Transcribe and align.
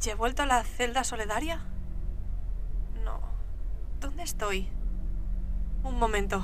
¿Ya 0.00 0.12
he 0.12 0.14
vuelto 0.14 0.42
a 0.42 0.46
la 0.46 0.64
celda 0.64 1.04
solidaria? 1.04 1.60
No. 3.04 3.20
¿Dónde 4.00 4.22
estoy? 4.22 4.66
Un 5.82 5.98
momento. 5.98 6.42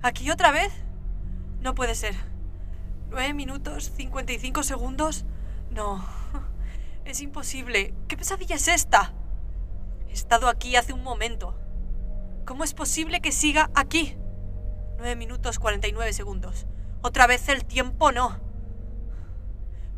¿Aquí 0.00 0.30
otra 0.30 0.50
vez? 0.50 0.72
No 1.60 1.74
puede 1.74 1.94
ser. 1.94 2.14
¿Nueve 3.10 3.34
minutos? 3.34 3.92
¿55 3.94 4.62
segundos? 4.62 5.26
No. 5.70 6.04
Es 7.04 7.20
imposible. 7.20 7.92
¿Qué 8.08 8.16
pesadilla 8.16 8.56
es 8.56 8.66
esta? 8.66 9.12
He 10.08 10.14
estado 10.14 10.48
aquí 10.48 10.74
hace 10.76 10.94
un 10.94 11.02
momento. 11.02 11.54
¿Cómo 12.46 12.64
es 12.64 12.72
posible 12.72 13.20
que 13.20 13.30
siga 13.30 13.70
aquí? 13.74 14.16
Nueve 14.96 15.14
minutos 15.16 15.58
49 15.58 16.14
segundos. 16.14 16.66
Otra 17.02 17.26
vez 17.26 17.46
el 17.50 17.66
tiempo 17.66 18.10
no. 18.10 18.40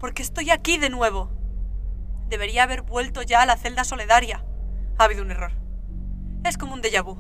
¿Por 0.01 0.15
qué 0.15 0.23
estoy 0.23 0.51
aquí 0.51 0.79
de 0.79 0.91
nuevo? 0.91 1.36
Debería 2.29 2.65
haber 2.65 2.83
vuelto 2.83 3.23
ya 3.23 3.43
a 3.43 3.47
la 3.47 3.57
celda 3.57 3.85
soledaria. 3.85 4.45
Ha 4.99 5.05
habido 5.05 5.23
un 5.23 5.31
error. 5.31 5.53
Es 6.45 6.59
como 6.59 6.75
un 6.75 6.83
déjà 6.83 7.05
vu. 7.05 7.19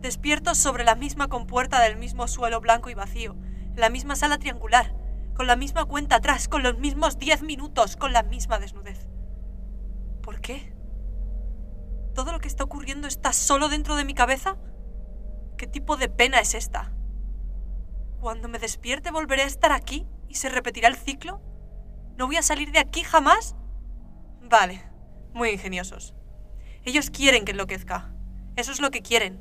Despierto 0.00 0.54
sobre 0.54 0.84
la 0.84 0.94
misma 0.94 1.28
compuerta 1.28 1.80
del 1.80 1.96
mismo 1.96 2.26
suelo 2.26 2.60
blanco 2.60 2.90
y 2.90 2.94
vacío, 2.94 3.36
en 3.74 3.80
la 3.80 3.90
misma 3.90 4.16
sala 4.16 4.38
triangular, 4.38 4.94
con 5.34 5.46
la 5.46 5.56
misma 5.56 5.84
cuenta 5.84 6.16
atrás, 6.16 6.48
con 6.48 6.62
los 6.62 6.78
mismos 6.78 7.18
diez 7.18 7.42
minutos, 7.42 7.96
con 7.96 8.12
la 8.12 8.22
misma 8.22 8.58
desnudez. 8.58 9.08
¿Por 10.22 10.40
qué? 10.40 10.72
¿Todo 12.14 12.32
lo 12.32 12.40
que 12.40 12.48
está 12.48 12.64
ocurriendo 12.64 13.08
está 13.08 13.32
solo 13.32 13.68
dentro 13.68 13.94
de 13.96 14.04
mi 14.04 14.14
cabeza? 14.14 14.56
¿Qué 15.56 15.66
tipo 15.66 15.96
de 15.96 16.08
pena 16.08 16.40
es 16.40 16.54
esta? 16.54 16.92
Cuando 18.20 18.48
me 18.48 18.58
despierte 18.58 19.10
volveré 19.10 19.42
a 19.42 19.46
estar 19.46 19.72
aquí 19.72 20.06
y 20.28 20.34
se 20.34 20.48
repetirá 20.48 20.88
el 20.88 20.96
ciclo. 20.96 21.40
¿No 22.16 22.26
voy 22.26 22.36
a 22.36 22.42
salir 22.42 22.72
de 22.72 22.78
aquí 22.78 23.02
jamás? 23.02 23.54
Vale, 24.50 24.82
muy 25.32 25.50
ingeniosos. 25.50 26.12
Ellos 26.84 27.10
quieren 27.10 27.44
que 27.44 27.52
enloquezca. 27.52 28.12
Eso 28.56 28.72
es 28.72 28.80
lo 28.80 28.90
que 28.90 29.00
quieren. 29.00 29.38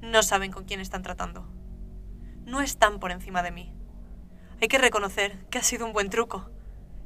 No 0.00 0.22
saben 0.22 0.50
con 0.50 0.64
quién 0.64 0.80
están 0.80 1.02
tratando. 1.02 1.46
No 2.46 2.62
están 2.62 3.00
por 3.00 3.12
encima 3.12 3.42
de 3.42 3.50
mí. 3.50 3.70
Hay 4.62 4.68
que 4.68 4.78
reconocer 4.78 5.46
que 5.50 5.58
ha 5.58 5.62
sido 5.62 5.84
un 5.84 5.92
buen 5.92 6.08
truco, 6.08 6.50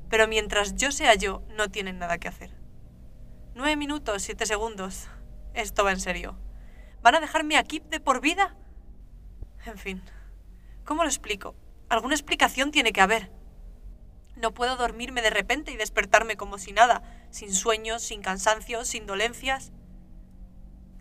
pero 0.09 0.29
mientras 0.29 0.77
yo 0.77 0.93
sea 0.93 1.17
yo, 1.17 1.43
no 1.57 1.69
tienen 1.73 1.99
nada 1.99 2.19
que 2.19 2.29
hacer. 2.29 2.57
Nueve 3.57 3.75
minutos, 3.75 4.23
siete 4.23 4.47
segundos. 4.47 5.09
Esto 5.55 5.83
va 5.83 5.91
en 5.91 5.99
serio. 5.99 6.39
¿Van 7.03 7.17
a 7.17 7.21
dejarme 7.21 7.57
aquí 7.57 7.83
de 7.91 7.99
por 7.99 8.21
vida? 8.21 8.55
En 9.67 9.77
fin, 9.77 10.03
¿cómo 10.85 11.03
lo 11.03 11.09
explico? 11.09 11.57
Alguna 11.89 12.15
explicación 12.15 12.71
tiene 12.71 12.93
que 12.93 13.01
haber. 13.01 13.33
No 14.37 14.53
puedo 14.53 14.77
dormirme 14.77 15.23
de 15.23 15.31
repente 15.31 15.71
y 15.71 15.77
despertarme 15.77 16.37
como 16.37 16.59
si 16.59 16.73
nada, 16.73 17.03
sin 17.31 17.53
sueños, 17.53 18.03
sin 18.03 18.23
cansancio, 18.23 18.85
sin 18.85 19.07
dolencias. 19.07 19.73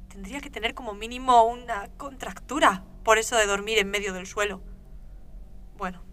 Tendría 0.08 0.42
que 0.42 0.52
tener 0.52 0.76
como 0.76 0.94
mínimo 0.94 1.44
una 1.46 1.88
contractura 1.98 2.86
por 3.04 3.18
eso 3.18 3.36
de 3.36 3.48
dormir 3.48 3.80
en 3.80 3.90
medio 3.90 4.14
del 4.14 4.28
suelo. 4.28 4.62
Bueno, 5.78 6.04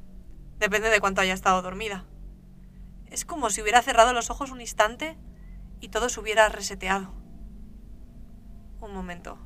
depende 0.58 0.88
de 0.88 1.00
cuánto 1.00 1.20
haya 1.20 1.34
estado 1.34 1.60
dormida. 1.62 2.06
Es 3.06 3.24
como 3.24 3.50
si 3.50 3.60
hubiera 3.60 3.82
cerrado 3.82 4.12
los 4.12 4.30
ojos 4.30 4.50
un 4.50 4.60
instante 4.60 5.18
y 5.80 5.88
todo 5.88 6.08
se 6.08 6.20
hubiera 6.20 6.48
reseteado. 6.48 7.12
Un 8.80 8.94
momento. 8.94 9.38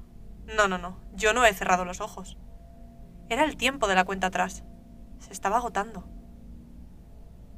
No, 0.47 0.69
no, 0.69 0.79
no. 0.79 1.01
Yo 1.15 1.33
no 1.33 1.45
he 1.45 1.53
cerrado 1.55 1.85
los 1.85 2.01
ojos. 2.01 2.37
Era 3.29 3.45
el 3.45 3.57
tiempo 3.57 3.89
de 3.89 3.95
la 3.95 4.05
cuenta 4.05 4.29
atrás. 4.29 4.65
Se 5.19 5.33
estaba 5.33 5.57
agotando. 5.57 6.07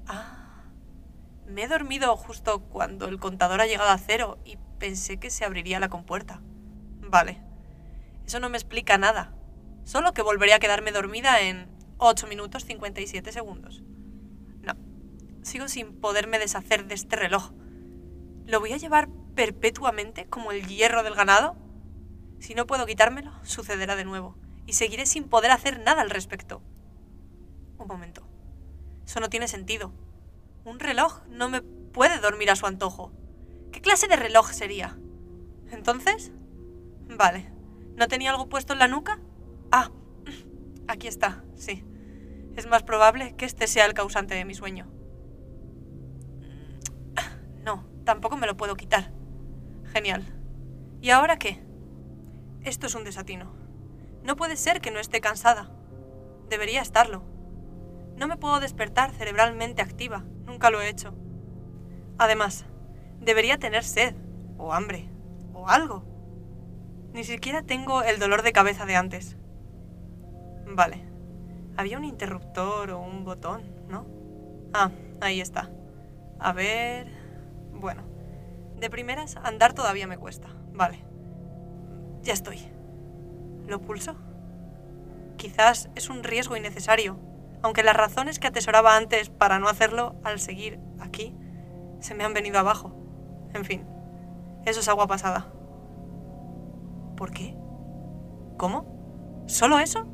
Ah, 0.07 0.65
me 1.47 1.65
he 1.65 1.69
dormido 1.69 2.17
justo 2.17 2.61
cuando 2.61 3.09
el 3.09 3.19
contador 3.19 3.61
ha 3.61 3.67
llegado 3.67 3.91
a 3.91 3.99
cero 3.99 4.39
y 4.45 4.59
pensé 4.79 5.19
que 5.19 5.31
se 5.31 5.45
abriría 5.45 5.81
la 5.81 5.89
compuerta. 5.89 6.41
Vale, 7.01 7.41
eso 8.27 8.41
no 8.41 8.49
me 8.49 8.57
explica 8.57 8.99
nada. 8.99 9.33
Solo 9.85 10.13
que 10.13 10.23
volvería 10.23 10.57
a 10.57 10.61
quedarme 10.61 10.91
dormida 10.91 11.41
en 11.41 11.69
8 11.99 12.27
minutos 12.27 12.65
57 12.65 13.33
segundos. 13.33 13.83
No, 14.63 14.75
sigo 15.43 15.69
sin 15.69 16.01
poderme 16.01 16.39
deshacer 16.39 16.87
de 16.87 16.95
este 16.95 17.17
reloj. 17.17 17.53
¿Lo 18.45 18.61
voy 18.61 18.73
a 18.73 18.79
llevar 18.79 19.09
perpetuamente 19.35 20.27
como 20.27 20.53
el 20.53 20.67
hierro 20.67 21.03
del 21.05 21.15
ganado? 21.15 21.57
Si 22.41 22.55
no 22.55 22.67
puedo 22.67 22.87
quitármelo, 22.87 23.33
sucederá 23.45 23.97
de 23.97 24.05
nuevo, 24.05 24.37
y 24.67 24.75
seguiré 24.75 25.07
sin 25.07 25.29
poder 25.29 25.53
hacer 25.53 25.81
nada 25.81 26.03
al 26.03 26.11
respecto. 26.11 26.63
Un 27.79 27.87
momento. 27.87 28.26
Eso 29.07 29.21
no 29.21 29.31
tiene 29.31 29.49
sentido. 29.49 29.93
Un 30.65 30.81
reloj 30.81 31.23
no 31.29 31.49
me 31.49 31.63
puede 31.63 32.19
dormir 32.19 32.51
a 32.51 32.57
su 32.57 32.67
antojo. 32.67 33.13
¿Qué 33.73 33.81
clase 33.81 34.09
de 34.09 34.17
reloj 34.17 34.51
sería? 34.51 34.99
Entonces... 35.71 36.33
Vale. 37.09 37.53
¿No 37.95 38.09
tenía 38.09 38.31
algo 38.31 38.49
puesto 38.49 38.73
en 38.73 38.81
la 38.81 38.89
nuca? 38.89 39.21
Ah, 39.71 39.91
aquí 40.89 41.07
está, 41.07 41.45
sí. 41.55 41.85
Es 42.57 42.67
más 42.67 42.83
probable 42.83 43.37
que 43.37 43.45
este 43.45 43.69
sea 43.69 43.87
el 43.87 43.95
causante 43.95 44.35
de 44.35 44.45
mi 44.45 44.55
sueño. 44.55 44.91
No, 47.65 47.85
tampoco 48.05 48.37
me 48.37 48.47
lo 48.47 48.57
puedo 48.57 48.77
quitar. 48.77 49.13
Genial. 49.93 50.25
¿Y 51.01 51.11
ahora 51.11 51.39
qué? 51.39 51.65
Esto 52.63 52.87
es 52.87 52.95
un 52.95 53.05
desatino. 53.05 53.55
No 54.23 54.37
puede 54.37 54.57
ser 54.57 54.81
que 54.81 54.91
no 54.91 54.99
esté 54.99 55.21
cansada. 55.21 55.71
Debería 56.49 56.81
estarlo. 56.81 57.36
No 58.17 58.27
me 58.27 58.37
puedo 58.37 58.61
despertar 58.61 59.13
cerebralmente 59.13 59.83
activa, 59.83 60.25
nunca 60.45 60.71
lo 60.71 60.81
he 60.81 60.89
hecho. 60.89 61.15
Además, 62.19 62.65
debería 63.21 63.59
tener 63.59 63.85
sed, 63.85 64.15
o 64.57 64.73
hambre, 64.73 65.09
o 65.53 65.69
algo. 65.69 66.03
Ni 67.13 67.25
siquiera 67.25 67.63
tengo 67.63 68.03
el 68.03 68.19
dolor 68.19 68.43
de 68.43 68.53
cabeza 68.53 68.87
de 68.87 68.97
antes. 68.97 69.37
Vale. 70.67 71.05
Había 71.77 71.99
un 71.99 72.05
interruptor 72.05 72.91
o 72.91 73.01
un 73.01 73.25
botón, 73.25 73.63
¿no? 73.89 74.07
Ah, 74.73 74.91
ahí 75.21 75.41
está. 75.41 75.71
A 76.39 76.53
ver... 76.53 77.09
Bueno. 77.73 78.03
De 78.79 78.91
primeras, 78.91 79.37
andar 79.37 79.75
todavía 79.75 80.07
me 80.07 80.19
cuesta. 80.19 80.49
Vale. 80.73 81.05
Ya 82.23 82.33
estoy. 82.33 82.61
¿Lo 83.67 83.81
pulso? 83.81 84.17
Quizás 85.37 85.91
es 85.95 86.09
un 86.09 86.25
riesgo 86.25 86.57
innecesario, 86.57 87.19
aunque 87.63 87.83
las 87.83 87.97
razones 87.97 88.39
que 88.39 88.49
atesoraba 88.49 88.97
antes 88.97 89.31
para 89.31 89.59
no 89.59 89.69
hacerlo 89.69 90.17
al 90.25 90.41
seguir 90.41 90.81
aquí 91.01 91.37
se 92.01 92.15
me 92.15 92.25
han 92.25 92.35
venido 92.35 92.59
abajo. 92.59 92.95
En 93.55 93.65
fin, 93.65 93.87
eso 94.65 94.81
es 94.81 94.89
agua 94.89 95.07
pasada. 95.07 95.47
¿Por 97.17 97.33
qué? 97.33 97.57
¿Cómo? 98.57 99.45
¿Solo 99.47 99.79
eso? 99.79 100.07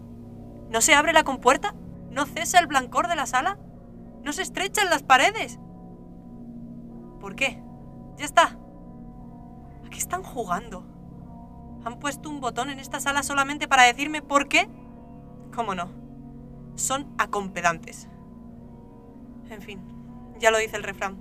¿No 0.71 0.81
se 0.81 0.95
abre 0.95 1.13
la 1.13 1.25
compuerta? 1.25 1.75
¿No 2.11 2.27
cesa 2.27 2.59
el 2.59 2.67
blancor 2.67 3.09
de 3.09 3.17
la 3.17 3.27
sala? 3.27 3.59
¿No 4.23 4.33
se 4.33 4.43
estrechan 4.43 4.91
las 4.91 5.03
paredes? 5.03 5.59
¿Por 7.21 7.35
qué? 7.35 7.63
Ya 8.17 8.25
está. 8.25 8.59
¿A 9.85 9.91
qué 9.91 9.99
están 9.99 10.23
jugando? 10.23 10.87
¿Han 11.85 11.99
puesto 11.99 12.31
un 12.31 12.41
botón 12.41 12.71
en 12.71 12.79
esta 12.79 13.01
sala 13.01 13.23
solamente 13.23 13.69
para 13.69 13.85
decirme 13.85 14.23
por 14.23 14.49
qué? 14.49 14.69
¿Cómo 15.55 15.75
no? 15.75 16.02
Son 16.75 17.13
acompedantes. 17.19 18.09
En 19.51 19.61
fin, 19.61 19.81
ya 20.39 20.51
lo 20.51 20.59
dice 20.59 20.77
el 20.77 20.83
refrán. 20.83 21.17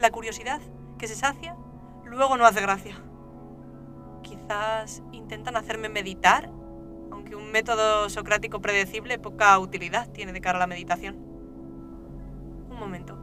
La 0.00 0.10
curiosidad 0.10 0.60
que 0.98 1.06
se 1.06 1.14
sacia, 1.14 1.56
luego 2.04 2.36
no 2.36 2.46
hace 2.46 2.60
gracia. 2.60 2.96
Quizás 4.22 5.02
intentan 5.12 5.56
hacerme 5.56 5.88
meditar, 5.88 6.50
aunque 7.10 7.36
un 7.36 7.50
método 7.52 8.08
socrático 8.08 8.60
predecible 8.60 9.18
poca 9.18 9.58
utilidad 9.58 10.10
tiene 10.10 10.32
de 10.32 10.40
cara 10.40 10.58
a 10.58 10.60
la 10.60 10.66
meditación. 10.66 11.16
Un 12.68 12.78
momento. 12.78 13.18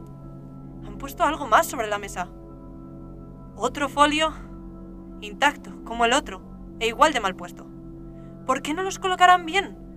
Han 0.86 0.98
puesto 0.98 1.24
algo 1.24 1.46
más 1.46 1.66
sobre 1.66 1.88
la 1.88 1.98
mesa. 1.98 2.28
Otro 3.56 3.88
folio 3.88 4.32
intacto, 5.20 5.84
como 5.84 6.04
el 6.04 6.12
otro, 6.12 6.42
e 6.80 6.86
igual 6.86 7.12
de 7.12 7.20
mal 7.20 7.34
puesto. 7.34 7.66
¿Por 8.46 8.62
qué 8.62 8.72
no 8.74 8.82
los 8.82 8.98
colocarán 8.98 9.46
bien? 9.46 9.87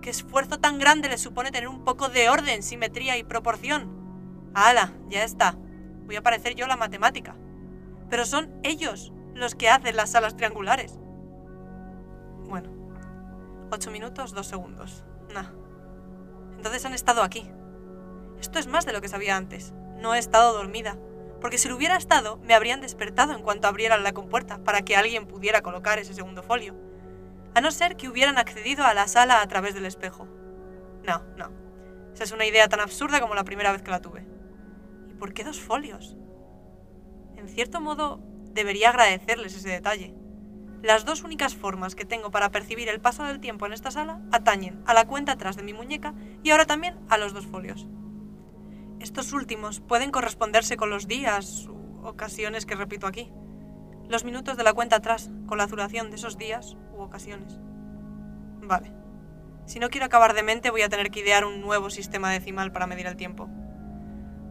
¿Qué 0.00 0.08
esfuerzo 0.08 0.58
tan 0.58 0.78
grande 0.78 1.10
le 1.10 1.18
supone 1.18 1.50
tener 1.50 1.68
un 1.68 1.84
poco 1.84 2.08
de 2.08 2.30
orden, 2.30 2.62
simetría 2.62 3.18
y 3.18 3.22
proporción? 3.22 4.50
¡Hala! 4.54 4.94
Ya 5.08 5.24
está. 5.24 5.56
Voy 6.06 6.16
a 6.16 6.22
parecer 6.22 6.54
yo 6.54 6.66
la 6.66 6.76
matemática. 6.76 7.36
Pero 8.08 8.24
son 8.24 8.50
ellos 8.62 9.12
los 9.34 9.54
que 9.54 9.68
hacen 9.68 9.96
las 9.96 10.10
salas 10.10 10.36
triangulares. 10.36 10.98
Bueno, 12.48 12.70
ocho 13.70 13.90
minutos, 13.90 14.32
dos 14.32 14.46
segundos. 14.46 15.04
Nah. 15.34 15.50
Entonces 16.56 16.84
han 16.86 16.94
estado 16.94 17.22
aquí. 17.22 17.50
Esto 18.40 18.58
es 18.58 18.68
más 18.68 18.86
de 18.86 18.94
lo 18.94 19.02
que 19.02 19.08
sabía 19.08 19.36
antes. 19.36 19.74
No 19.98 20.14
he 20.14 20.18
estado 20.18 20.54
dormida. 20.54 20.96
Porque 21.42 21.58
si 21.58 21.68
lo 21.68 21.76
hubiera 21.76 21.96
estado, 21.96 22.38
me 22.38 22.54
habrían 22.54 22.80
despertado 22.80 23.34
en 23.34 23.42
cuanto 23.42 23.68
abrieran 23.68 24.02
la 24.02 24.12
compuerta 24.12 24.64
para 24.64 24.80
que 24.80 24.96
alguien 24.96 25.26
pudiera 25.26 25.60
colocar 25.60 25.98
ese 25.98 26.14
segundo 26.14 26.42
folio 26.42 26.89
a 27.54 27.60
no 27.60 27.70
ser 27.70 27.96
que 27.96 28.08
hubieran 28.08 28.38
accedido 28.38 28.84
a 28.84 28.94
la 28.94 29.08
sala 29.08 29.42
a 29.42 29.48
través 29.48 29.74
del 29.74 29.86
espejo. 29.86 30.26
No, 31.06 31.22
no. 31.36 31.50
Esa 32.14 32.24
es 32.24 32.32
una 32.32 32.46
idea 32.46 32.68
tan 32.68 32.80
absurda 32.80 33.20
como 33.20 33.34
la 33.34 33.44
primera 33.44 33.72
vez 33.72 33.82
que 33.82 33.90
la 33.90 34.00
tuve. 34.00 34.26
¿Y 35.08 35.14
por 35.14 35.32
qué 35.32 35.44
dos 35.44 35.60
folios? 35.60 36.16
En 37.36 37.48
cierto 37.48 37.80
modo, 37.80 38.20
debería 38.52 38.90
agradecerles 38.90 39.56
ese 39.56 39.70
detalle. 39.70 40.14
Las 40.82 41.04
dos 41.04 41.22
únicas 41.24 41.54
formas 41.54 41.94
que 41.94 42.04
tengo 42.04 42.30
para 42.30 42.50
percibir 42.50 42.88
el 42.88 43.00
paso 43.00 43.24
del 43.24 43.40
tiempo 43.40 43.66
en 43.66 43.72
esta 43.72 43.90
sala 43.90 44.22
atañen 44.32 44.82
a 44.86 44.94
la 44.94 45.06
cuenta 45.06 45.32
atrás 45.32 45.56
de 45.56 45.62
mi 45.62 45.74
muñeca 45.74 46.14
y 46.42 46.50
ahora 46.50 46.64
también 46.64 46.98
a 47.08 47.18
los 47.18 47.34
dos 47.34 47.46
folios. 47.46 47.86
Estos 48.98 49.32
últimos 49.32 49.80
pueden 49.80 50.10
corresponderse 50.10 50.76
con 50.76 50.90
los 50.90 51.06
días 51.06 51.66
u 51.68 52.06
ocasiones 52.06 52.66
que 52.66 52.76
repito 52.76 53.06
aquí. 53.06 53.30
Los 54.10 54.24
minutos 54.24 54.56
de 54.56 54.64
la 54.64 54.72
cuenta 54.72 54.96
atrás, 54.96 55.30
con 55.46 55.56
la 55.56 55.68
duración 55.68 56.10
de 56.10 56.16
esos 56.16 56.36
días 56.36 56.76
u 56.92 57.00
ocasiones. 57.00 57.60
Vale. 58.60 58.90
Si 59.66 59.78
no 59.78 59.88
quiero 59.88 60.06
acabar 60.06 60.34
de 60.34 60.42
mente, 60.42 60.70
voy 60.70 60.82
a 60.82 60.88
tener 60.88 61.12
que 61.12 61.20
idear 61.20 61.44
un 61.44 61.60
nuevo 61.60 61.90
sistema 61.90 62.32
decimal 62.32 62.72
para 62.72 62.88
medir 62.88 63.06
el 63.06 63.14
tiempo. 63.14 63.48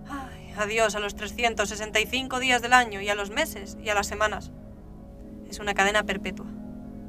Ay, 0.08 0.54
adiós 0.58 0.96
a 0.96 1.02
los 1.02 1.14
365 1.14 2.40
días 2.40 2.62
del 2.62 2.72
año 2.72 3.02
y 3.02 3.10
a 3.10 3.16
los 3.16 3.32
meses 3.32 3.78
y 3.84 3.90
a 3.90 3.96
las 3.96 4.08
semanas. 4.08 4.54
Es 5.50 5.60
una 5.60 5.74
cadena 5.74 6.04
perpetua. 6.04 6.46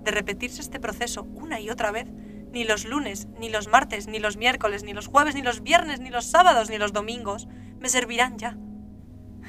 De 0.02 0.10
repetirse 0.10 0.60
este 0.60 0.80
proceso 0.80 1.22
una 1.22 1.60
y 1.60 1.70
otra 1.70 1.92
vez, 1.92 2.08
ni 2.50 2.64
los 2.64 2.84
lunes, 2.84 3.28
ni 3.38 3.48
los 3.48 3.68
martes, 3.68 4.08
ni 4.08 4.18
los 4.18 4.36
miércoles, 4.36 4.82
ni 4.82 4.92
los 4.92 5.06
jueves, 5.06 5.36
ni 5.36 5.42
los 5.42 5.62
viernes, 5.62 6.00
ni 6.00 6.10
los 6.10 6.24
sábados, 6.24 6.68
ni 6.68 6.78
los 6.78 6.92
domingos 6.92 7.46
me 7.78 7.88
servirán 7.88 8.38
ya. 8.38 8.58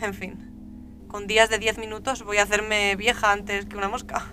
En 0.03 0.13
fin, 0.13 0.50
con 1.11 1.27
días 1.27 1.49
de 1.49 1.59
10 1.59 1.77
minutos 1.77 2.23
voy 2.23 2.37
a 2.37 2.43
hacerme 2.43 2.95
vieja 2.95 3.33
antes 3.33 3.65
que 3.65 3.75
una 3.75 3.89
mosca. 3.89 4.23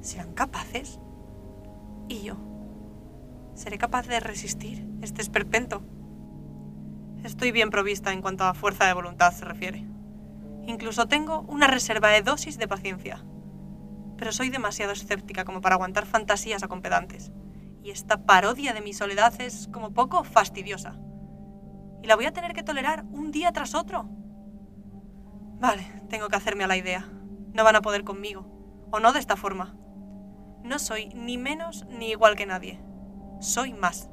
¿Serán 0.00 0.32
capaces? 0.32 1.00
¿Y 2.08 2.22
yo? 2.22 2.36
¿Seré 3.54 3.76
capaz 3.76 4.06
de 4.06 4.20
resistir 4.20 4.86
este 5.02 5.20
esperpento? 5.20 5.82
Estoy 7.24 7.50
bien 7.50 7.70
provista 7.70 8.12
en 8.12 8.22
cuanto 8.22 8.44
a 8.44 8.54
fuerza 8.54 8.86
de 8.86 8.94
voluntad 8.94 9.32
se 9.32 9.44
refiere. 9.44 9.84
Incluso 10.66 11.08
tengo 11.08 11.40
una 11.48 11.66
reserva 11.66 12.10
de 12.10 12.22
dosis 12.22 12.56
de 12.56 12.68
paciencia. 12.68 13.24
Pero 14.16 14.30
soy 14.30 14.50
demasiado 14.50 14.92
escéptica 14.92 15.44
como 15.44 15.60
para 15.60 15.74
aguantar 15.74 16.06
fantasías 16.06 16.62
acompedantes 16.62 17.32
y 17.82 17.90
esta 17.90 18.24
parodia 18.24 18.74
de 18.74 18.80
mi 18.80 18.92
soledad 18.92 19.38
es 19.40 19.68
como 19.72 19.92
poco 19.92 20.22
fastidiosa. 20.22 20.96
Y 22.00 22.06
la 22.06 22.14
voy 22.14 22.26
a 22.26 22.32
tener 22.32 22.52
que 22.52 22.62
tolerar 22.62 23.04
un 23.10 23.32
día 23.32 23.52
tras 23.52 23.74
otro. 23.74 24.08
Vale, 25.64 25.90
tengo 26.10 26.28
que 26.28 26.36
hacerme 26.36 26.64
a 26.64 26.66
la 26.66 26.76
idea. 26.76 27.08
No 27.54 27.64
van 27.64 27.74
a 27.74 27.80
poder 27.80 28.04
conmigo. 28.04 28.46
O 28.92 29.00
no 29.00 29.14
de 29.14 29.18
esta 29.18 29.34
forma. 29.34 29.74
No 30.62 30.78
soy 30.78 31.08
ni 31.14 31.38
menos 31.38 31.86
ni 31.88 32.10
igual 32.10 32.36
que 32.36 32.44
nadie. 32.44 32.84
Soy 33.40 33.72
más. 33.72 34.10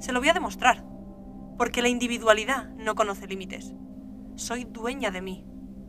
Se 0.00 0.12
lo 0.12 0.20
voy 0.20 0.28
a 0.28 0.34
demostrar. 0.34 0.84
Porque 1.56 1.80
la 1.80 1.88
individualidad 1.88 2.68
no 2.74 2.94
conoce 2.94 3.26
límites. 3.26 3.72
Soy 4.34 4.64
dueña 4.64 5.10
de 5.10 5.22
mí. 5.22 5.46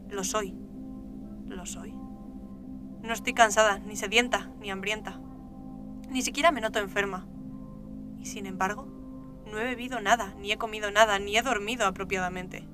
Lo 0.08 0.24
soy. 0.24 0.56
Lo 1.48 1.66
soy. 1.66 1.92
No 3.02 3.12
estoy 3.12 3.34
cansada, 3.34 3.80
ni 3.80 3.98
sedienta, 3.98 4.52
ni 4.62 4.72
hambrienta. 4.72 5.20
Ni 6.08 6.22
siquiera 6.22 6.54
me 6.54 6.62
noto 6.62 6.80
enferma. 6.80 7.28
Y 8.20 8.26
sin 8.28 8.46
embargo, 8.46 8.88
no 9.52 9.60
he 9.60 9.66
bebido 9.66 10.00
nada, 10.00 10.34
ni 10.40 10.54
he 10.54 10.58
comido 10.58 10.92
nada, 10.92 11.20
ni 11.20 11.36
he 11.36 11.42
dormido 11.42 11.88
apropiadamente. 11.88 12.70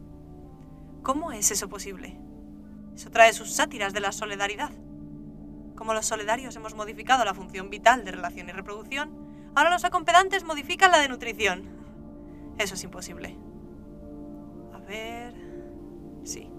¿Cómo 1.04 1.32
es 1.32 1.52
eso 1.52 1.70
posible? 1.70 2.20
Eso 2.94 3.10
trae 3.10 3.34
sus 3.34 3.52
sátiras 3.54 3.94
de 3.94 4.02
la 4.02 4.12
solidaridad. 4.12 4.72
Como 5.76 5.94
los 5.94 6.06
solidarios 6.06 6.56
hemos 6.56 6.76
modificado 6.76 7.24
la 7.24 7.34
función 7.34 7.70
vital 7.70 8.04
de 8.04 8.12
relación 8.12 8.50
y 8.50 8.52
reproducción, 8.52 9.12
ahora 9.56 9.70
los 9.70 9.86
acompedantes 9.86 10.44
modifican 10.44 10.92
la 10.92 11.00
de 11.00 11.08
nutrición. 11.08 11.64
Eso 12.58 12.74
es 12.76 12.84
imposible. 12.84 13.38
A 14.74 14.80
ver... 14.80 15.34
Sí. 16.26 16.50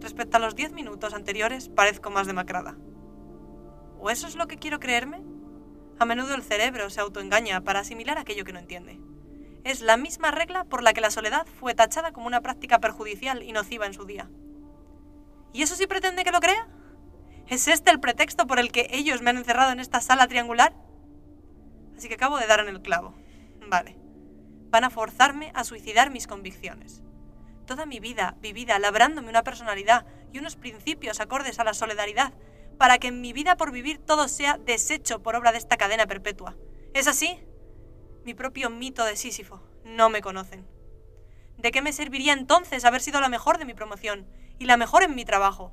Respecto 0.00 0.36
a 0.36 0.40
los 0.40 0.54
diez 0.54 0.72
minutos 0.72 1.12
anteriores, 1.12 1.68
parezco 1.68 2.10
más 2.10 2.28
demacrada. 2.28 2.76
¿O 3.98 4.10
eso 4.10 4.28
es 4.28 4.36
lo 4.36 4.46
que 4.46 4.58
quiero 4.58 4.78
creerme? 4.78 5.22
A 5.98 6.04
menudo 6.04 6.34
el 6.34 6.42
cerebro 6.42 6.88
se 6.90 7.00
autoengaña 7.00 7.60
para 7.62 7.80
asimilar 7.80 8.18
aquello 8.18 8.44
que 8.44 8.52
no 8.52 8.60
entiende. 8.60 9.00
Es 9.64 9.80
la 9.80 9.96
misma 9.96 10.30
regla 10.30 10.64
por 10.64 10.82
la 10.82 10.92
que 10.92 11.00
la 11.00 11.10
soledad 11.10 11.46
fue 11.46 11.74
tachada 11.74 12.12
como 12.12 12.26
una 12.26 12.40
práctica 12.40 12.80
perjudicial 12.80 13.42
y 13.42 13.52
nociva 13.52 13.86
en 13.86 13.94
su 13.94 14.04
día. 14.04 14.28
¿Y 15.52 15.62
eso 15.62 15.76
sí 15.76 15.86
pretende 15.86 16.24
que 16.24 16.32
lo 16.32 16.40
crea? 16.40 16.66
¿Es 17.46 17.68
este 17.68 17.90
el 17.90 18.00
pretexto 18.00 18.46
por 18.46 18.58
el 18.58 18.72
que 18.72 18.88
ellos 18.90 19.22
me 19.22 19.30
han 19.30 19.36
encerrado 19.36 19.70
en 19.70 19.80
esta 19.80 20.00
sala 20.00 20.26
triangular? 20.26 20.74
Así 21.96 22.08
que 22.08 22.14
acabo 22.14 22.38
de 22.38 22.46
dar 22.46 22.60
en 22.60 22.68
el 22.68 22.82
clavo. 22.82 23.14
Vale. 23.68 23.96
Van 24.70 24.84
a 24.84 24.90
forzarme 24.90 25.52
a 25.54 25.62
suicidar 25.62 26.10
mis 26.10 26.26
convicciones. 26.26 27.02
Toda 27.66 27.86
mi 27.86 28.00
vida 28.00 28.36
vivida 28.40 28.78
labrándome 28.78 29.28
una 29.28 29.44
personalidad 29.44 30.06
y 30.32 30.38
unos 30.38 30.56
principios 30.56 31.20
acordes 31.20 31.58
a 31.58 31.64
la 31.64 31.74
solidaridad 31.74 32.32
para 32.78 32.98
que 32.98 33.08
en 33.08 33.20
mi 33.20 33.32
vida 33.32 33.56
por 33.56 33.70
vivir 33.70 33.98
todo 33.98 34.26
sea 34.26 34.58
deshecho 34.58 35.22
por 35.22 35.36
obra 35.36 35.52
de 35.52 35.58
esta 35.58 35.76
cadena 35.76 36.06
perpetua. 36.06 36.56
¿Es 36.94 37.06
así? 37.06 37.38
Mi 38.24 38.34
propio 38.34 38.70
mito 38.70 39.04
de 39.04 39.16
Sísifo. 39.16 39.60
No 39.84 40.08
me 40.08 40.20
conocen. 40.20 40.64
¿De 41.58 41.72
qué 41.72 41.82
me 41.82 41.92
serviría 41.92 42.32
entonces 42.32 42.84
haber 42.84 43.00
sido 43.00 43.20
la 43.20 43.28
mejor 43.28 43.58
de 43.58 43.64
mi 43.64 43.74
promoción 43.74 44.28
y 44.60 44.66
la 44.66 44.76
mejor 44.76 45.02
en 45.02 45.16
mi 45.16 45.24
trabajo? 45.24 45.72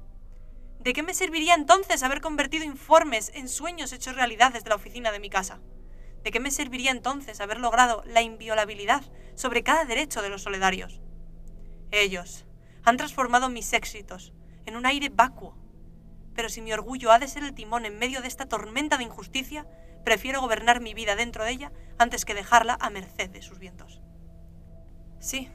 ¿De 0.80 0.94
qué 0.94 1.04
me 1.04 1.14
serviría 1.14 1.54
entonces 1.54 2.02
haber 2.02 2.22
convertido 2.22 2.66
informes 2.66 3.32
en 3.36 3.50
sueños 3.50 3.94
hechos 3.94 4.16
realidad 4.16 4.52
desde 4.52 4.70
la 4.70 4.76
oficina 4.76 5.12
de 5.12 5.20
mi 5.20 5.30
casa? 5.30 5.60
¿De 6.24 6.32
qué 6.32 6.40
me 6.40 6.50
serviría 6.50 6.90
entonces 6.90 7.40
haber 7.40 7.60
logrado 7.60 8.04
la 8.08 8.24
inviolabilidad 8.24 9.04
sobre 9.36 9.62
cada 9.62 9.86
derecho 9.86 10.24
de 10.24 10.30
los 10.30 10.42
soledarios? 10.42 11.02
Ellos 11.92 12.46
han 12.84 12.98
transformado 12.98 13.50
mis 13.50 13.74
éxitos 13.74 14.34
en 14.66 14.76
un 14.76 14.88
aire 14.88 15.10
vacuo 15.10 15.56
pero 16.40 16.48
si 16.48 16.62
mi 16.62 16.72
orgullo 16.72 17.12
ha 17.12 17.20
de 17.20 17.28
ser 17.28 17.44
el 17.44 17.54
timón 17.54 17.84
en 17.86 18.00
medio 18.00 18.22
de 18.22 18.30
esta 18.30 18.46
tormenta 18.46 18.98
de 18.98 19.04
injusticia, 19.04 19.68
prefiero 20.06 20.40
gobernar 20.40 20.80
mi 20.80 20.94
vida 20.94 21.18
dentro 21.18 21.44
de 21.44 21.52
ella 21.52 21.74
antes 21.98 22.24
que 22.24 22.34
dejarla 22.34 22.78
a 22.80 22.90
merced 22.90 23.30
de 23.30 23.42
sus 23.42 23.60
vientos. 23.60 24.00
Sí, 25.20 25.50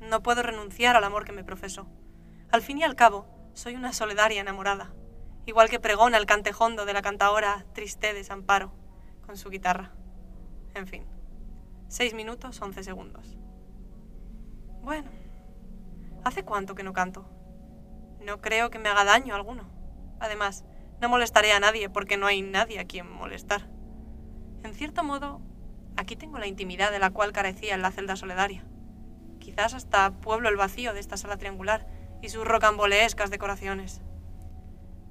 no 0.00 0.22
puedo 0.22 0.42
renunciar 0.42 0.96
al 0.96 1.04
amor 1.04 1.26
que 1.26 1.32
me 1.32 1.44
profeso. 1.44 1.86
Al 2.50 2.62
fin 2.62 2.78
y 2.78 2.82
al 2.82 2.96
cabo, 2.96 3.26
soy 3.52 3.74
una 3.74 3.92
soledaria 3.92 4.40
enamorada, 4.40 4.94
igual 5.44 5.68
que 5.68 5.80
pregona 5.80 6.16
el 6.16 6.24
cantejondo 6.24 6.86
de 6.86 6.94
la 6.94 7.02
cantaora 7.02 7.66
Triste 7.74 8.06
de 8.06 8.14
Desamparo, 8.14 8.72
con 9.26 9.36
su 9.36 9.50
guitarra. 9.50 9.92
En 10.72 10.86
fin, 10.86 11.04
seis 11.88 12.14
minutos, 12.14 12.58
once 12.62 12.82
segundos. 12.82 13.36
Bueno, 14.80 15.10
¿hace 16.24 16.42
cuánto 16.42 16.74
que 16.74 16.84
no 16.84 16.94
canto? 16.94 17.28
No 18.24 18.40
creo 18.40 18.70
que 18.70 18.78
me 18.78 18.88
haga 18.88 19.04
daño 19.04 19.34
alguno. 19.34 19.71
Además, 20.22 20.64
no 21.00 21.08
molestaré 21.08 21.52
a 21.52 21.58
nadie 21.58 21.90
porque 21.90 22.16
no 22.16 22.26
hay 22.26 22.42
nadie 22.42 22.78
a 22.78 22.84
quien 22.84 23.10
molestar. 23.10 23.68
En 24.62 24.72
cierto 24.72 25.02
modo, 25.02 25.40
aquí 25.96 26.14
tengo 26.14 26.38
la 26.38 26.46
intimidad 26.46 26.92
de 26.92 27.00
la 27.00 27.10
cual 27.10 27.32
carecía 27.32 27.74
en 27.74 27.82
la 27.82 27.90
celda 27.90 28.14
solidaria. 28.14 28.64
Quizás 29.40 29.74
hasta 29.74 30.12
pueblo 30.20 30.48
el 30.48 30.56
vacío 30.56 30.94
de 30.94 31.00
esta 31.00 31.16
sala 31.16 31.38
triangular 31.38 31.88
y 32.22 32.28
sus 32.28 32.46
rocambolescas 32.46 33.30
decoraciones. 33.30 34.00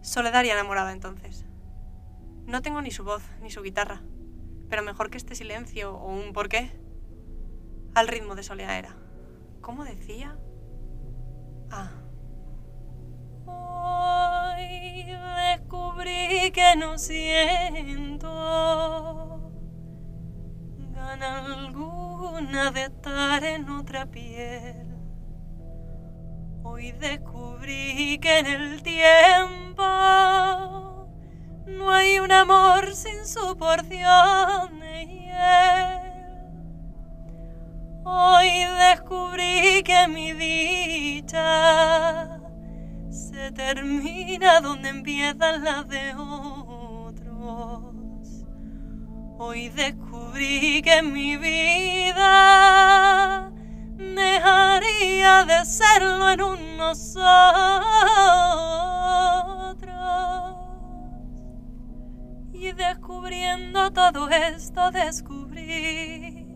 Soledaria 0.02 0.54
enamorada 0.54 0.94
entonces. 0.94 1.46
No 2.46 2.62
tengo 2.62 2.82
ni 2.82 2.92
su 2.92 3.04
voz 3.04 3.24
ni 3.42 3.52
su 3.52 3.62
guitarra, 3.62 4.02
pero 4.70 4.84
mejor 4.84 5.10
que 5.10 5.18
este 5.18 5.36
silencio 5.36 5.94
o 5.94 6.08
un 6.08 6.32
porqué. 6.32 6.72
Al 7.96 8.08
ritmo 8.08 8.36
de 8.36 8.44
soleaera. 8.44 8.96
¿Cómo 9.60 9.84
decía? 9.84 10.38
Ah. 11.70 11.92
Descubrí 14.82 16.52
que 16.52 16.76
no 16.76 16.98
siento 16.98 18.28
gana 20.94 21.46
alguna 21.46 22.72
de 22.72 22.84
estar 22.86 23.44
en 23.44 23.70
otra 23.70 24.08
piel. 24.08 24.88
Hoy 26.64 26.92
descubrí 26.94 28.18
que 28.20 28.40
en 28.40 28.48
el 28.48 28.82
tiempo 28.82 29.84
no 31.68 31.92
hay 31.92 32.20
un 32.20 32.32
amor 32.32 32.94
sin 32.96 33.26
su 33.26 33.56
porción 33.58 34.80
de 34.80 35.06
hiel. 35.06 36.12
Hoy 38.04 38.50
descubrí 38.90 39.84
que 39.84 40.08
mi 40.08 40.34
dicha 40.34 41.32
termina 43.50 44.62
donde 44.62 44.90
empiezan 44.90 45.64
las 45.64 45.88
de 45.88 46.14
otros. 46.16 47.96
Hoy 49.40 49.70
descubrí 49.70 50.84
que 50.84 51.02
mi 51.02 51.36
vida 51.38 52.72
dejaría 53.98 55.46
de 55.46 55.66
serlo 55.66 56.30
en 56.30 56.42
un 56.44 56.78
nosotros. 56.78 57.32
Y 62.54 62.72
descubriendo 62.74 63.92
todo 63.92 64.30
esto 64.30 64.92
descubrí 64.92 66.48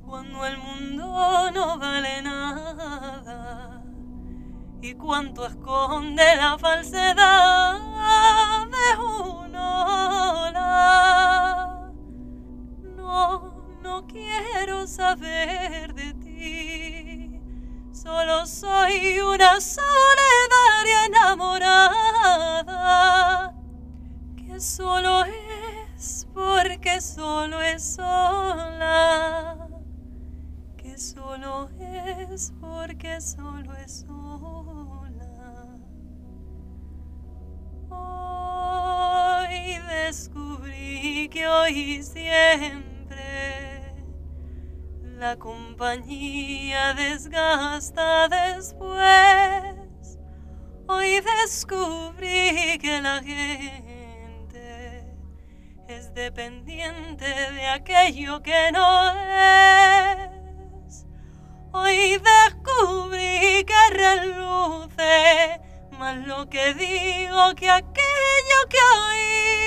cuando 0.00 0.46
el 0.46 0.56
mundo 0.56 1.50
no 1.52 1.78
vale 1.78 2.22
nada 2.22 3.73
y 4.84 4.94
cuánto 4.96 5.46
esconde 5.46 6.22
la 6.36 6.58
falsedad 6.58 7.80
de 8.66 8.98
un 9.02 9.56
hola. 9.56 10.60
No, 12.94 13.78
no 13.82 14.06
quiero 14.06 14.86
saber 14.86 15.94
de 15.94 16.12
ti, 16.14 17.40
solo 17.94 18.44
soy 18.46 19.20
una 19.20 19.58
soledaria 19.58 21.06
enamorada 21.06 21.94
que 24.36 24.60
solo 24.60 25.24
es 25.24 26.26
porque 26.34 27.00
solo 27.00 27.62
es 27.62 27.94
sola 27.94 29.66
que 30.76 30.98
solo 30.98 31.70
es 31.80 32.52
porque 32.60 33.18
solo 33.22 33.72
es 33.76 34.04
sola. 34.06 34.23
Descubrí 40.14 41.28
que 41.28 41.48
hoy 41.48 42.00
siempre 42.04 43.82
la 45.18 45.36
compañía 45.36 46.94
desgasta 46.94 48.28
después. 48.28 49.74
Hoy 50.86 51.20
descubrí 51.20 52.78
que 52.80 53.00
la 53.02 53.20
gente 53.24 55.04
es 55.88 56.14
dependiente 56.14 57.24
de 57.24 57.66
aquello 57.66 58.40
que 58.40 58.70
no 58.72 59.10
es. 59.10 61.06
Hoy 61.72 62.22
descubrí 62.22 63.64
que 63.64 63.90
reluce 63.90 65.60
más 65.98 66.24
lo 66.24 66.48
que 66.48 66.72
digo 66.74 67.52
que 67.56 67.68
aquello 67.68 68.68
que 68.70 68.78
oí. 68.78 69.63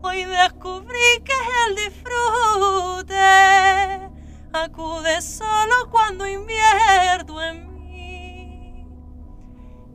Hoy 0.00 0.24
descubrí 0.24 1.22
que 1.24 1.32
el 1.66 1.74
disfrute 1.76 3.16
acude 4.52 5.20
solo 5.20 5.90
cuando 5.90 6.24
invierto 6.26 7.42
en 7.42 7.82
mí. 7.82 8.86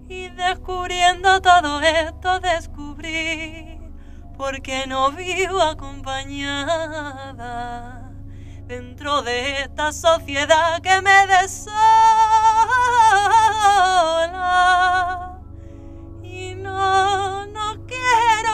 Y 0.10 0.28
descubriendo 0.30 1.42
todo 1.42 1.80
esto 1.82 2.40
descubrí 2.42 3.80
por 4.36 4.62
qué 4.62 4.86
no 4.88 5.12
vivo 5.12 5.62
acompañada 5.62 8.12
dentro 8.68 9.22
de 9.22 9.62
esta 9.62 9.94
sociedad 9.94 10.82
que 10.82 11.02
me 11.02 11.28
desola. 11.28 11.74
Y 16.24 16.56
no, 16.56 17.23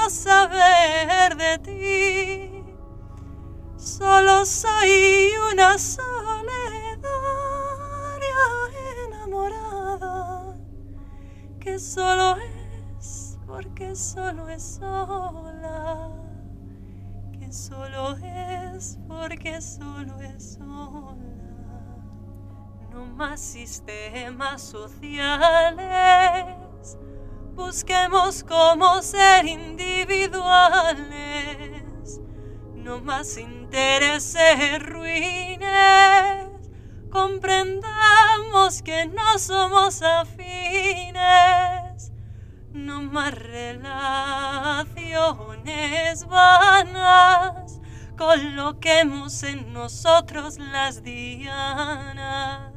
saber 0.10 1.36
de 1.38 1.60
ti, 1.60 2.64
solo 3.78 4.46
soy 4.46 5.32
una 5.52 5.78
solidaria 5.78 6.50
enamorada 9.06 10.58
que 11.60 11.80
solo 11.80 12.38
es 12.98 13.38
porque 13.46 13.96
solo 13.96 14.50
es 14.50 14.80
sola 14.80 16.20
solo 17.52 18.16
es 18.18 19.00
porque 19.08 19.62
solo 19.62 20.20
es 20.22 20.58
sola. 20.58 21.18
No 22.92 23.06
más 23.06 23.40
sistemas 23.40 24.62
sociales. 24.62 25.78
Busquemos 27.60 28.44
cómo 28.46 29.02
ser 29.02 29.46
individuales. 29.46 32.22
No 32.74 33.02
más 33.02 33.38
intereses 33.38 34.82
ruines. 34.82 36.48
Comprendamos 37.12 38.82
que 38.82 39.08
no 39.08 39.38
somos 39.38 40.02
afines 40.02 41.60
no 42.74 43.02
más 43.02 43.34
relaciones 43.34 46.26
vanas, 46.28 47.80
coloquemos 48.18 49.44
en 49.44 49.74
nosotros 49.74 50.58
las 50.60 51.04
dianas, 51.04 52.72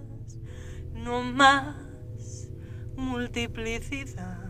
no 0.93 1.23
más 1.23 1.77
multiplicidad. 2.97 4.42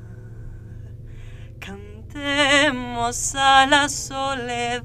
Cantemos 1.64 3.35
a 3.37 3.66
la 3.69 3.88
solidaridad. 3.88 4.83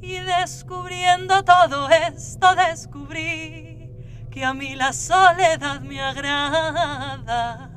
Y 0.00 0.20
descubriendo 0.20 1.42
todo 1.42 1.88
esto 1.90 2.54
descubrí 2.54 3.90
que 4.30 4.44
a 4.44 4.54
mí 4.54 4.76
la 4.76 4.92
soledad 4.92 5.80
me 5.80 6.00
agrada, 6.00 7.70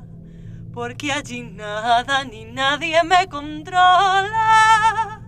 porque 0.72 1.10
allí 1.12 1.42
nada 1.42 2.22
ni 2.22 2.44
nadie 2.44 3.02
me 3.02 3.26
controla. 3.28 5.22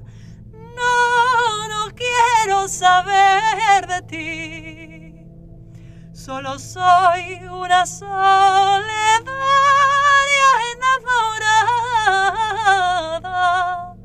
No, 0.52 1.68
no 1.68 1.90
quiero 1.94 2.68
saber 2.68 3.86
de 3.88 4.02
ti, 4.02 5.26
solo 6.12 6.58
soy 6.58 7.40
una 7.50 7.84
soledad 7.84 9.69
enamorada, 13.22 13.96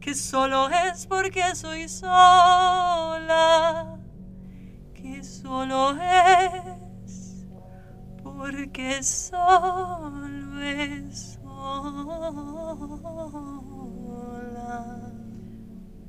que 0.00 0.14
solo 0.14 0.70
es 0.70 1.06
porque 1.06 1.54
soy 1.54 1.88
sola 1.88 3.96
que 5.06 5.22
solo 5.22 5.96
es 6.00 7.46
porque 8.22 9.02
solo 9.02 10.62
es 10.62 11.38
sola. 11.42 12.74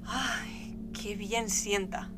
Ay, 0.06 0.78
qué 0.94 1.16
bien 1.16 1.50
sienta. 1.50 2.10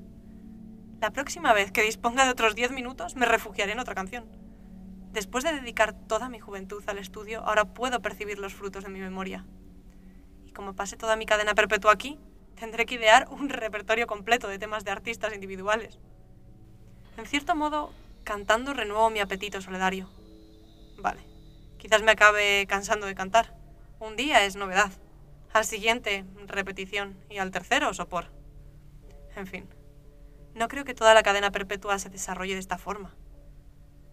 La 1.01 1.11
próxima 1.11 1.53
vez 1.53 1.71
que 1.71 1.81
disponga 1.81 2.25
de 2.25 2.31
otros 2.31 2.55
10 2.55 2.71
minutos 2.71 3.15
me 3.15 3.25
refugiaré 3.25 3.73
en 3.73 3.79
otra 3.79 3.95
canción. 3.95 4.25
Después 5.11 5.43
de 5.43 5.53
dedicar 5.53 5.93
toda 6.07 6.29
mi 6.29 6.39
juventud 6.39 6.83
al 6.87 6.99
estudio, 6.99 7.41
ahora 7.41 7.65
puedo 7.65 8.01
percibir 8.01 8.37
los 8.37 8.53
frutos 8.53 8.83
de 8.83 8.89
mi 8.89 8.99
memoria. 8.99 9.45
Y 10.45 10.51
como 10.51 10.75
pase 10.75 10.97
toda 10.97 11.15
mi 11.15 11.25
cadena 11.25 11.55
perpetua 11.55 11.91
aquí, 11.91 12.19
tendré 12.55 12.85
que 12.85 12.95
idear 12.95 13.27
un 13.31 13.49
repertorio 13.49 14.05
completo 14.05 14.47
de 14.47 14.59
temas 14.59 14.83
de 14.85 14.91
artistas 14.91 15.33
individuales. 15.33 15.99
En 17.17 17.25
cierto 17.25 17.55
modo, 17.55 17.91
cantando 18.23 18.73
renuevo 18.73 19.09
mi 19.09 19.19
apetito 19.19 19.61
solidario. 19.61 20.09
Vale, 20.99 21.21
quizás 21.77 22.03
me 22.03 22.11
acabe 22.11 22.65
cansando 22.67 23.07
de 23.07 23.15
cantar. 23.15 23.55
Un 23.99 24.15
día 24.15 24.45
es 24.45 24.55
novedad. 24.55 24.91
Al 25.51 25.65
siguiente, 25.65 26.25
repetición. 26.45 27.17
Y 27.29 27.39
al 27.39 27.51
tercero, 27.51 27.93
sopor. 27.93 28.27
En 29.35 29.47
fin, 29.47 29.67
no 30.53 30.67
creo 30.67 30.85
que 30.85 30.93
toda 30.93 31.13
la 31.13 31.23
cadena 31.23 31.51
perpetua 31.51 31.97
se 31.99 32.09
desarrolle 32.09 32.53
de 32.53 32.59
esta 32.59 32.77
forma. 32.77 33.15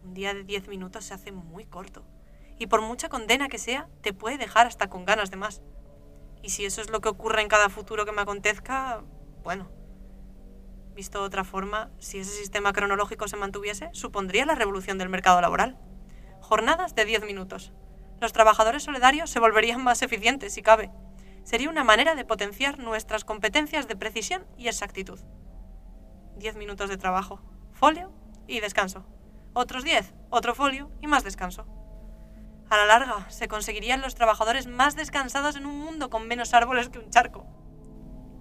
Un 0.07 0.15
día 0.15 0.33
de 0.33 0.45
10 0.45 0.69
minutos 0.69 1.05
se 1.05 1.15
hace 1.15 1.33
muy 1.33 1.67
corto. 1.67 2.07
Y 2.59 2.69
por 2.69 2.81
mucha 2.81 3.09
condena 3.09 3.49
que 3.49 3.59
sea, 3.59 3.89
te 4.03 4.13
puede 4.13 4.39
dejar 4.39 4.67
hasta 4.67 4.89
con 4.89 5.05
ganas 5.05 5.31
de 5.33 5.37
más. 5.37 5.63
Y 6.43 6.51
si 6.51 6.65
eso 6.65 6.81
es 6.81 6.91
lo 6.91 7.01
que 7.01 7.09
ocurre 7.09 7.43
en 7.43 7.49
cada 7.49 7.69
futuro 7.69 8.07
que 8.07 8.13
me 8.13 8.23
acontezca, 8.23 9.03
bueno, 9.43 9.69
Visto 10.97 11.19
de 11.21 11.27
otra 11.27 11.45
forma, 11.45 11.91
si 11.99 12.21
ese 12.21 12.31
sistema 12.31 12.73
cronológico 12.73 13.29
se 13.29 13.37
mantuviese, 13.37 13.91
supondría 13.93 14.47
la 14.47 14.55
revolución 14.55 14.97
del 14.97 15.11
mercado 15.11 15.43
laboral. 15.43 15.77
Jornadas 16.41 16.95
de 16.95 17.05
10 17.05 17.27
minutos. 17.27 17.75
Los 18.19 18.33
trabajadores 18.33 18.85
solidarios 18.85 19.29
se 19.29 19.39
volverían 19.39 19.85
más 19.85 20.01
eficientes, 20.01 20.55
si 20.55 20.63
cabe. 20.63 20.91
Sería 21.45 21.69
una 21.69 21.85
manera 21.85 22.15
de 22.15 22.25
potenciar 22.25 22.79
nuestras 22.79 23.27
competencias 23.27 23.89
de 23.89 23.97
precisión 23.97 24.47
y 24.57 24.69
exactitud. 24.69 25.21
10 26.39 26.57
minutos 26.57 26.89
de 26.89 26.97
trabajo, 26.97 27.43
folio 27.73 28.11
y 28.47 28.61
descanso. 28.61 29.05
Otros 29.59 29.85
10, 29.85 30.13
otro 30.29 30.55
folio 30.55 30.91
y 31.01 31.07
más 31.07 31.25
descanso. 31.25 31.65
A 32.69 32.77
la 32.77 32.85
larga, 32.85 33.31
se 33.31 33.49
conseguirían 33.49 34.03
los 34.03 34.15
trabajadores 34.15 34.67
más 34.67 34.97
descansados 34.97 35.57
en 35.57 35.65
un 35.65 35.81
mundo 35.81 36.11
con 36.11 36.29
menos 36.29 36.53
árboles 36.53 36.91
que 36.91 36.99
un 36.99 37.09
charco. 37.09 37.47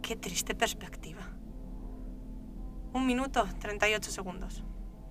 Qué 0.02 0.18
triste 0.18 0.56
perspectiva. 0.56 1.22
Un 2.92 3.06
minuto, 3.06 3.48
38 3.62 4.12
segundos. 4.12 4.66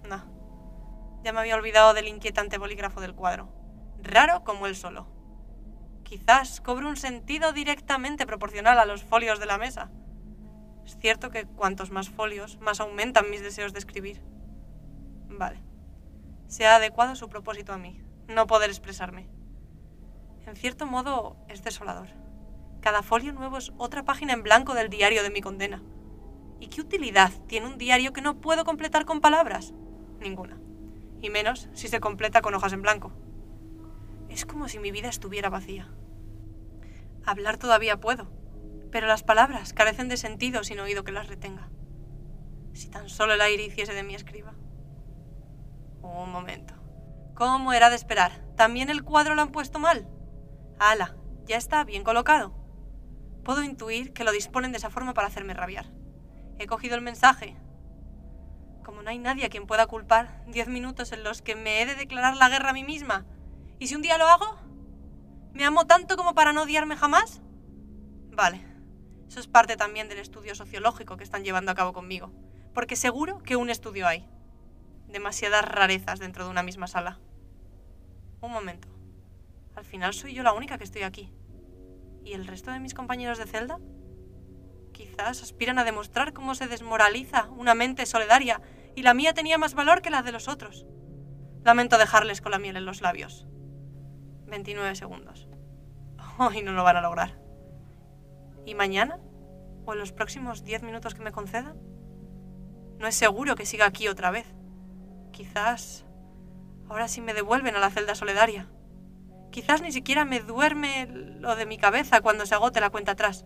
No. 0.06 1.22
Ya 1.24 1.32
me 1.32 1.40
había 1.40 1.56
olvidado 1.56 1.94
del 1.94 2.08
inquietante 2.08 2.58
bolígrafo 2.58 3.00
del 3.00 3.14
cuadro. 3.14 3.48
Raro 4.02 4.44
como 4.44 4.66
él 4.66 4.76
solo. 4.76 5.06
Quizás 6.02 6.60
cobre 6.60 6.84
un 6.84 6.98
sentido 6.98 7.54
directamente 7.54 8.26
proporcional 8.26 8.78
a 8.78 8.84
los 8.84 9.02
folios 9.02 9.40
de 9.40 9.46
la 9.46 9.56
mesa. 9.56 9.90
Es 10.84 10.98
cierto 10.98 11.30
que 11.30 11.46
cuantos 11.46 11.90
más 11.90 12.10
folios, 12.10 12.58
más 12.60 12.80
aumentan 12.80 13.30
mis 13.30 13.40
deseos 13.40 13.72
de 13.72 13.78
escribir. 13.78 14.22
Vale. 15.30 15.63
Se 16.46 16.66
ha 16.66 16.76
adecuado 16.76 17.16
su 17.16 17.28
propósito 17.28 17.72
a 17.72 17.78
mí, 17.78 18.00
no 18.28 18.46
poder 18.46 18.70
expresarme. 18.70 19.28
En 20.46 20.56
cierto 20.56 20.86
modo, 20.86 21.36
es 21.48 21.64
desolador. 21.64 22.08
Cada 22.80 23.02
folio 23.02 23.32
nuevo 23.32 23.56
es 23.56 23.72
otra 23.78 24.04
página 24.04 24.34
en 24.34 24.42
blanco 24.42 24.74
del 24.74 24.90
diario 24.90 25.22
de 25.22 25.30
mi 25.30 25.40
condena. 25.40 25.82
¿Y 26.60 26.68
qué 26.68 26.82
utilidad 26.82 27.32
tiene 27.46 27.66
un 27.66 27.78
diario 27.78 28.12
que 28.12 28.20
no 28.20 28.40
puedo 28.40 28.64
completar 28.64 29.06
con 29.06 29.20
palabras? 29.20 29.72
Ninguna. 30.20 30.58
Y 31.22 31.30
menos 31.30 31.68
si 31.72 31.88
se 31.88 32.00
completa 32.00 32.42
con 32.42 32.54
hojas 32.54 32.74
en 32.74 32.82
blanco. 32.82 33.12
Es 34.28 34.44
como 34.44 34.68
si 34.68 34.78
mi 34.78 34.90
vida 34.90 35.08
estuviera 35.08 35.48
vacía. 35.48 35.88
Hablar 37.24 37.56
todavía 37.56 38.00
puedo, 38.00 38.30
pero 38.90 39.06
las 39.06 39.22
palabras 39.22 39.72
carecen 39.72 40.08
de 40.08 40.18
sentido 40.18 40.62
sin 40.62 40.78
oído 40.78 41.04
que 41.04 41.12
las 41.12 41.28
retenga. 41.28 41.70
Si 42.74 42.88
tan 42.88 43.08
solo 43.08 43.32
el 43.32 43.40
aire 43.40 43.64
hiciese 43.64 43.94
de 43.94 44.02
mi 44.02 44.14
escriba. 44.14 44.54
Un 46.04 46.30
momento. 46.30 46.74
¿Cómo 47.34 47.72
era 47.72 47.88
de 47.88 47.96
esperar? 47.96 48.44
¿También 48.56 48.90
el 48.90 49.02
cuadro 49.02 49.34
lo 49.34 49.40
han 49.40 49.50
puesto 49.50 49.78
mal? 49.78 50.06
¡Hala! 50.78 51.16
Ya 51.46 51.56
está, 51.56 51.82
bien 51.82 52.04
colocado. 52.04 52.54
Puedo 53.42 53.62
intuir 53.62 54.12
que 54.12 54.22
lo 54.22 54.30
disponen 54.30 54.70
de 54.70 54.78
esa 54.78 54.90
forma 54.90 55.14
para 55.14 55.28
hacerme 55.28 55.54
rabiar. 55.54 55.86
He 56.58 56.66
cogido 56.66 56.94
el 56.94 57.00
mensaje. 57.00 57.56
Como 58.84 59.02
no 59.02 59.08
hay 59.08 59.18
nadie 59.18 59.46
a 59.46 59.48
quien 59.48 59.66
pueda 59.66 59.86
culpar, 59.86 60.44
diez 60.46 60.68
minutos 60.68 61.12
en 61.12 61.24
los 61.24 61.40
que 61.40 61.56
me 61.56 61.80
he 61.80 61.86
de 61.86 61.94
declarar 61.94 62.36
la 62.36 62.50
guerra 62.50 62.70
a 62.70 62.74
mí 62.74 62.84
misma. 62.84 63.24
¿Y 63.78 63.86
si 63.86 63.94
un 63.94 64.02
día 64.02 64.18
lo 64.18 64.26
hago? 64.26 64.58
¿Me 65.52 65.64
amo 65.64 65.86
tanto 65.86 66.16
como 66.16 66.34
para 66.34 66.52
no 66.52 66.62
odiarme 66.62 66.96
jamás? 66.96 67.40
Vale. 68.30 68.62
Eso 69.26 69.40
es 69.40 69.48
parte 69.48 69.76
también 69.76 70.10
del 70.10 70.18
estudio 70.18 70.54
sociológico 70.54 71.16
que 71.16 71.24
están 71.24 71.44
llevando 71.44 71.72
a 71.72 71.74
cabo 71.74 71.94
conmigo. 71.94 72.30
Porque 72.74 72.94
seguro 72.94 73.38
que 73.38 73.56
un 73.56 73.70
estudio 73.70 74.06
hay 74.06 74.28
demasiadas 75.14 75.64
rarezas 75.64 76.18
dentro 76.18 76.44
de 76.44 76.50
una 76.50 76.64
misma 76.64 76.88
sala. 76.88 77.20
Un 78.40 78.50
momento. 78.50 78.88
Al 79.76 79.84
final 79.84 80.12
soy 80.12 80.34
yo 80.34 80.42
la 80.42 80.52
única 80.52 80.76
que 80.76 80.82
estoy 80.82 81.02
aquí. 81.02 81.32
¿Y 82.24 82.32
el 82.32 82.46
resto 82.46 82.72
de 82.72 82.80
mis 82.80 82.94
compañeros 82.94 83.38
de 83.38 83.46
celda? 83.46 83.78
Quizás 84.92 85.40
aspiran 85.42 85.78
a 85.78 85.84
demostrar 85.84 86.32
cómo 86.32 86.56
se 86.56 86.66
desmoraliza 86.66 87.48
una 87.56 87.74
mente 87.74 88.06
solidaria 88.06 88.60
y 88.96 89.02
la 89.02 89.14
mía 89.14 89.34
tenía 89.34 89.56
más 89.56 89.74
valor 89.74 90.02
que 90.02 90.10
la 90.10 90.22
de 90.22 90.32
los 90.32 90.48
otros. 90.48 90.84
Lamento 91.62 91.96
dejarles 91.96 92.40
con 92.40 92.50
la 92.50 92.58
miel 92.58 92.76
en 92.76 92.84
los 92.84 93.00
labios. 93.00 93.46
29 94.46 94.96
segundos. 94.96 95.48
Hoy 96.38 96.62
no 96.62 96.72
lo 96.72 96.82
van 96.82 96.96
a 96.96 97.02
lograr. 97.02 97.40
¿Y 98.66 98.74
mañana? 98.74 99.20
¿O 99.86 99.92
en 99.92 100.00
los 100.00 100.12
próximos 100.12 100.64
10 100.64 100.82
minutos 100.82 101.14
que 101.14 101.22
me 101.22 101.30
concedan? 101.30 101.78
No 102.98 103.06
es 103.06 103.14
seguro 103.14 103.54
que 103.54 103.64
siga 103.64 103.86
aquí 103.86 104.08
otra 104.08 104.32
vez. 104.32 104.46
Quizás 105.34 106.04
ahora 106.88 107.08
sí 107.08 107.20
me 107.20 107.34
devuelven 107.34 107.74
a 107.74 107.80
la 107.80 107.90
celda 107.90 108.14
solidaria. 108.14 108.68
Quizás 109.50 109.82
ni 109.82 109.90
siquiera 109.90 110.24
me 110.24 110.38
duerme 110.38 111.06
lo 111.06 111.56
de 111.56 111.66
mi 111.66 111.76
cabeza 111.76 112.20
cuando 112.20 112.46
se 112.46 112.54
agote 112.54 112.80
la 112.80 112.90
cuenta 112.90 113.12
atrás. 113.12 113.44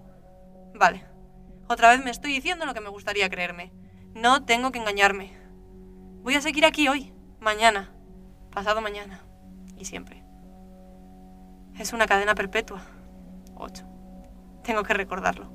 Vale. 0.74 1.06
Otra 1.66 1.88
vez 1.88 2.04
me 2.04 2.10
estoy 2.10 2.32
diciendo 2.32 2.66
lo 2.66 2.74
que 2.74 2.82
me 2.82 2.90
gustaría 2.90 3.30
creerme. 3.30 3.72
No 4.14 4.44
tengo 4.44 4.70
que 4.70 4.78
engañarme. 4.78 5.32
Voy 6.22 6.34
a 6.34 6.42
seguir 6.42 6.66
aquí 6.66 6.88
hoy, 6.88 7.14
mañana, 7.40 7.90
pasado 8.50 8.82
mañana 8.82 9.24
y 9.78 9.86
siempre. 9.86 10.22
Es 11.78 11.94
una 11.94 12.06
cadena 12.06 12.34
perpetua. 12.34 12.82
Ocho. 13.54 13.86
Tengo 14.62 14.82
que 14.82 14.92
recordarlo. 14.92 15.50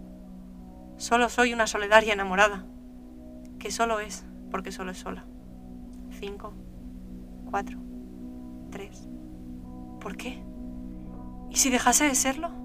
Solo 0.97 1.29
soy 1.29 1.53
una 1.53 1.67
solidaria 1.67 2.13
enamorada, 2.13 2.65
que 3.59 3.69
solo 3.69 3.99
es 3.99 4.25
porque 4.49 4.71
solo 4.71 4.91
es 4.91 4.97
sola. 4.97 5.27
5, 6.23 6.53
4, 7.51 7.79
3. 8.71 9.09
¿Por 9.99 10.15
qué? 10.15 10.41
¿Y 11.49 11.57
si 11.57 11.69
dejase 11.69 12.05
de 12.05 12.15
serlo? 12.15 12.62